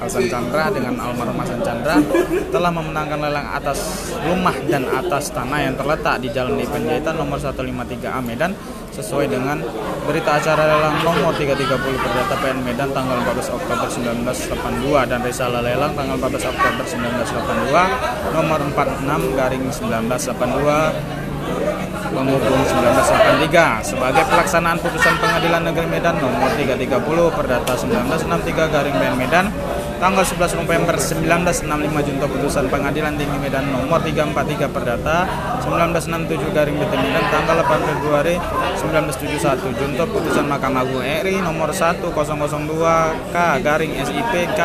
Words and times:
Hasan 0.00 0.32
Chandra 0.32 0.72
dengan 0.72 0.96
almarhum 0.96 1.36
Hasan 1.36 1.60
Chandra 1.60 2.00
telah 2.48 2.72
memenangkan 2.72 3.20
lelang 3.20 3.44
atas 3.52 4.08
rumah 4.24 4.56
dan 4.64 4.88
atas 4.88 5.28
tanah 5.36 5.60
yang 5.60 5.76
terletak 5.76 6.24
di 6.24 6.32
Jalan 6.32 6.56
di 6.56 6.64
Panjaitan 6.64 7.20
nomor 7.20 7.36
153A 7.36 8.20
Medan 8.24 8.56
sesuai 8.96 9.28
dengan 9.28 9.60
berita 10.08 10.40
acara 10.40 10.64
lelang 10.72 11.04
nomor 11.04 11.36
330 11.36 11.84
Perdata 11.84 12.36
PN 12.40 12.64
Medan 12.64 12.88
tanggal 12.96 13.20
14 13.20 13.60
Oktober 13.60 13.88
1982 13.92 15.04
dan 15.04 15.20
risalah 15.20 15.60
lelang 15.60 15.92
tanggal 15.92 16.16
14 16.16 16.48
Oktober 16.48 16.84
1982 16.88 18.32
nomor 18.32 18.58
46 18.72 19.36
garing 19.36 19.64
1982 19.68 21.25
Penghukum 22.06 22.58
1983 22.64 23.92
sebagai 23.92 24.24
pelaksanaan 24.24 24.78
putusan 24.80 25.14
Pengadilan 25.20 25.62
Negeri 25.68 25.86
Medan 25.90 26.16
nomor 26.16 26.48
330 26.56 26.96
Perdata 27.36 27.72
1963 27.76 28.72
garing 28.72 28.96
Ben 28.96 29.14
Medan 29.20 29.46
tanggal 29.96 30.24
11 30.24 30.60
November 30.60 30.96
1965 30.96 32.08
junto 32.08 32.26
putusan 32.28 32.64
Pengadilan 32.72 33.20
Tinggi 33.20 33.38
Medan 33.40 33.68
nomor 33.68 34.00
343 34.00 34.68
Perdata 34.70 35.28
1967 35.64 36.56
garing 36.56 36.76
BT 36.80 36.92
Medan 36.94 37.24
tanggal 37.28 37.56
8 37.64 37.88
Februari 37.90 38.36
1971 38.80 39.76
junto 39.76 40.04
putusan 40.08 40.44
Mahkamah 40.48 40.84
Agung 40.84 41.04
RI 41.04 41.40
nomor 41.44 41.72
1002 41.72 43.32
K 43.32 43.36
garing 43.60 43.92
SIP 44.04 44.32
K 44.56 44.60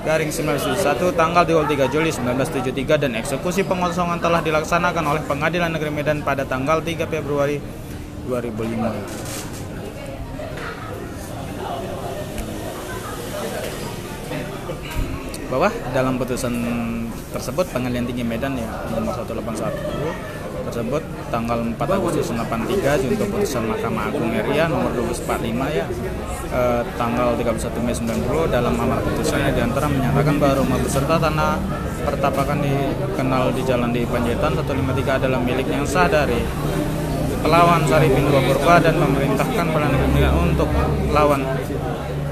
garing 0.00 0.32
1971 0.32 1.12
tanggal 1.12 1.44
23 1.44 1.92
Juli 1.92 2.08
1973 2.08 3.02
dan 3.04 3.12
eksekusi 3.20 3.68
pengosongan 3.68 4.16
telah 4.16 4.40
dilaksanakan 4.40 5.04
oleh 5.04 5.22
Pengadilan 5.28 5.68
Negeri 5.68 5.92
Medan 5.92 6.24
pada 6.24 6.48
tanggal 6.48 6.80
3 6.80 7.04
Februari 7.04 7.60
2005. 8.24 9.40
bahwa 15.50 15.66
dalam 15.90 16.14
putusan 16.14 16.54
tersebut 17.34 17.66
Pengadilan 17.74 18.06
Tinggi 18.06 18.22
Medan 18.22 18.54
ya 18.54 18.70
nomor 18.94 19.18
181 19.18 20.39
tersebut 20.66 21.02
tanggal 21.32 21.58
4 21.62 21.76
Agustus 21.76 22.30
83 22.32 23.02
junto 23.06 23.24
putusan 23.30 23.64
Mahkamah 23.70 24.12
Agung 24.12 24.30
RI 24.32 24.60
nomor 24.68 24.90
245 24.92 25.78
ya 25.78 25.86
eh, 26.52 26.82
tanggal 26.94 27.34
31 27.38 27.86
Mei 27.86 27.94
90 27.94 28.54
dalam 28.54 28.74
amar 28.76 28.98
putusannya 29.04 29.50
di 29.54 29.62
antara 29.62 29.86
menyatakan 29.88 30.36
bahwa 30.36 30.54
rumah 30.64 30.78
beserta 30.82 31.16
tanah 31.16 31.56
pertapakan 32.04 32.58
dikenal 32.64 33.52
di 33.52 33.62
jalan 33.64 33.90
di 33.92 34.02
Panjaitan 34.08 34.52
153 34.56 35.20
adalah 35.24 35.38
milik 35.40 35.68
yang 35.68 35.84
sah 35.84 36.08
dari 36.08 36.40
pelawan 37.40 37.80
Saripin 37.88 38.28
Dua 38.28 38.76
dan 38.78 38.94
memerintahkan 39.00 39.66
pelayanan 39.72 40.32
untuk 40.52 40.68
lawan 41.10 41.40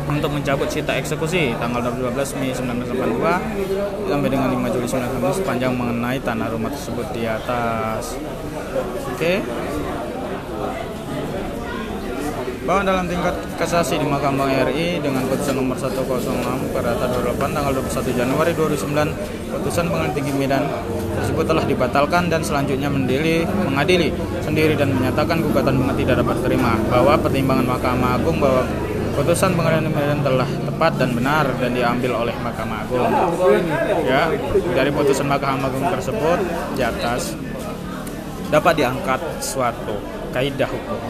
untuk 0.08 0.32
mencabut 0.32 0.66
cita 0.66 0.96
eksekusi 0.96 1.52
tanggal 1.60 1.84
12 1.84 2.40
Mei 2.40 2.50
1982 2.56 4.08
sampai 4.08 4.28
dengan 4.32 4.48
5 4.56 4.74
Juli 4.74 4.86
1990 4.88 5.38
sepanjang 5.44 5.72
mengenai 5.76 6.18
tanah 6.24 6.48
rumah 6.48 6.72
tersebut 6.72 7.06
di 7.12 7.28
atas. 7.28 8.16
Oke. 9.12 9.14
Okay. 9.14 9.38
Bahwa 12.68 12.84
dalam 12.84 13.08
tingkat 13.08 13.32
kasasi 13.56 13.96
di 13.96 14.04
Mahkamah 14.04 14.68
RI 14.68 15.00
dengan 15.00 15.24
putusan 15.24 15.56
nomor 15.56 15.80
106 15.80 16.68
Perdata 16.68 17.08
28 17.08 17.40
tanggal 17.40 17.72
21 17.72 18.12
Januari 18.12 18.52
2009 18.52 19.56
putusan 19.56 19.88
pengadilan 19.88 20.12
tinggi 20.12 20.32
Medan 20.36 20.68
tersebut 21.16 21.48
telah 21.48 21.64
dibatalkan 21.64 22.28
dan 22.28 22.44
selanjutnya 22.44 22.92
mendili, 22.92 23.48
mengadili 23.64 24.12
sendiri 24.44 24.76
dan 24.76 24.92
menyatakan 24.92 25.40
gugatan 25.40 25.80
tidak 25.96 26.20
dapat 26.20 26.36
terima 26.44 26.76
bahwa 26.92 27.16
pertimbangan 27.16 27.66
Mahkamah 27.72 28.20
Agung 28.20 28.36
bahwa 28.36 28.60
Putusan 29.18 29.58
pengadilan 29.58 29.90
Medan 29.90 30.22
telah 30.22 30.46
tepat 30.46 30.94
dan 30.94 31.10
benar 31.10 31.42
dan 31.58 31.74
diambil 31.74 32.22
oleh 32.22 32.34
Mahkamah 32.38 32.86
Agung. 32.86 33.10
Ya, 34.06 34.30
dari 34.78 34.94
putusan 34.94 35.26
Mahkamah 35.26 35.66
Agung 35.66 35.90
tersebut 35.90 36.38
di 36.78 36.86
atas 36.86 37.34
dapat 38.46 38.78
diangkat 38.78 39.18
suatu 39.42 39.98
kaidah 40.30 40.70
hukum 40.70 41.02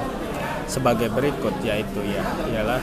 sebagai 0.64 1.12
berikut 1.12 1.52
yaitu 1.60 2.00
ya 2.08 2.24
ialah 2.48 2.80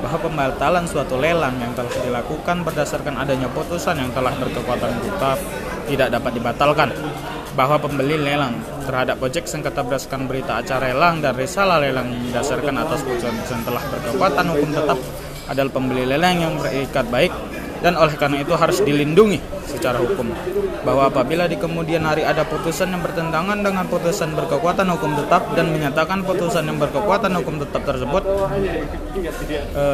bahwa 0.00 0.18
pembatalan 0.24 0.88
suatu 0.88 1.20
lelang 1.20 1.54
yang 1.60 1.76
telah 1.76 1.92
dilakukan 2.02 2.64
berdasarkan 2.64 3.14
adanya 3.20 3.52
putusan 3.52 4.00
yang 4.00 4.10
telah 4.10 4.32
berkekuatan 4.40 4.90
tetap 5.04 5.38
tidak 5.86 6.08
dapat 6.10 6.32
dibatalkan 6.32 6.88
bahwa 7.54 7.76
pembeli 7.76 8.16
lelang 8.18 8.56
terhadap 8.84 9.16
proyek 9.18 9.46
sengketa 9.46 9.80
berdasarkan 9.82 10.26
berita 10.26 10.60
acara 10.60 10.92
lelang 10.92 11.22
dan 11.22 11.32
risalah 11.34 11.78
lelang 11.78 12.10
didasarkan 12.28 12.74
atas 12.82 13.00
putusan 13.06 13.60
telah 13.64 13.82
berkekuatan 13.88 14.46
hukum 14.52 14.70
tetap 14.74 14.98
adalah 15.50 15.72
pembeli 15.74 16.04
lelang 16.06 16.36
yang 16.38 16.54
berikat 16.58 17.06
baik 17.10 17.32
dan 17.82 17.98
oleh 17.98 18.14
karena 18.14 18.38
itu 18.38 18.54
harus 18.54 18.78
dilindungi 18.78 19.42
secara 19.66 19.98
hukum. 19.98 20.30
Bahwa 20.86 21.10
apabila 21.10 21.50
di 21.50 21.58
kemudian 21.58 22.06
hari 22.06 22.22
ada 22.22 22.46
putusan 22.46 22.94
yang 22.94 23.02
bertentangan 23.02 23.58
dengan 23.58 23.84
putusan 23.90 24.38
berkekuatan 24.38 24.86
hukum 24.94 25.18
tetap 25.18 25.42
dan 25.58 25.74
menyatakan 25.74 26.22
putusan 26.22 26.62
yang 26.70 26.78
berkekuatan 26.78 27.34
hukum 27.42 27.58
tetap 27.58 27.82
tersebut 27.82 28.22
e, 29.74 29.84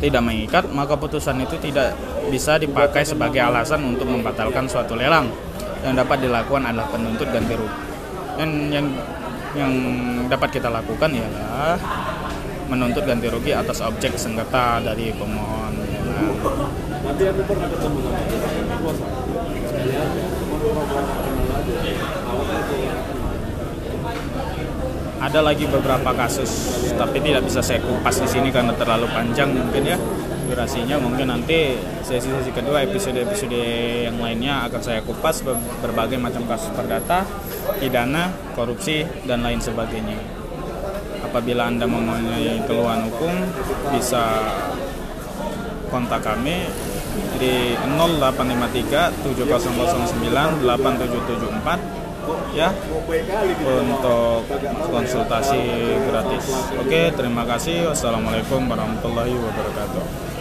tidak 0.00 0.22
mengikat 0.24 0.64
maka 0.72 0.96
putusan 0.96 1.36
itu 1.44 1.60
tidak 1.60 1.92
bisa 2.32 2.56
dipakai 2.56 3.04
sebagai 3.04 3.44
alasan 3.44 3.84
untuk 3.84 4.08
membatalkan 4.08 4.64
suatu 4.64 4.96
lelang. 4.96 5.28
Yang 5.84 6.00
dapat 6.00 6.18
dilakukan 6.24 6.64
adalah 6.64 6.88
penuntut 6.88 7.28
ganti 7.28 7.52
rugi 7.60 7.83
dan 8.34 8.50
yang 8.70 8.86
yang 9.54 9.72
dapat 10.26 10.58
kita 10.58 10.66
lakukan 10.66 11.10
ialah 11.14 11.78
menuntut 12.66 13.06
ganti 13.06 13.30
rugi 13.30 13.54
atas 13.54 13.78
objek 13.84 14.18
sengketa 14.18 14.82
dari 14.82 15.14
pemohon 15.14 15.74
ada 25.24 25.40
lagi 25.40 25.64
beberapa 25.70 26.10
kasus 26.12 26.50
tapi 26.98 27.22
tidak 27.22 27.46
bisa 27.46 27.62
saya 27.62 27.80
kupas 27.80 28.20
di 28.20 28.28
sini 28.28 28.48
karena 28.50 28.74
terlalu 28.74 29.06
panjang 29.14 29.54
mungkin 29.54 29.82
ya 29.86 29.98
durasinya 30.46 30.96
mungkin 31.00 31.32
nanti 31.32 31.76
sesi-sesi 32.04 32.52
kedua 32.52 32.84
episode-episode 32.84 33.56
yang 34.08 34.20
lainnya 34.20 34.68
akan 34.68 34.80
saya 34.84 35.00
kupas 35.00 35.40
berbagai 35.80 36.20
macam 36.20 36.44
kasus 36.44 36.70
perdata, 36.72 37.24
pidana, 37.80 38.32
korupsi 38.52 39.04
dan 39.24 39.42
lain 39.42 39.58
sebagainya. 39.58 40.16
Apabila 41.24 41.66
Anda 41.66 41.88
mempunyai 41.88 42.62
keluhan 42.68 43.10
hukum 43.10 43.34
bisa 43.96 44.22
kontak 45.90 46.22
kami 46.22 46.68
di 47.38 47.74
0853 47.98 49.22
7009 49.22 50.62
8774 50.62 52.04
ya 52.56 52.72
untuk 53.84 54.48
konsultasi 54.88 55.62
gratis. 56.08 56.44
Oke, 56.80 57.12
terima 57.12 57.44
kasih. 57.44 57.92
Wassalamualaikum 57.92 58.64
warahmatullahi 58.64 59.34
wabarakatuh. 59.36 60.33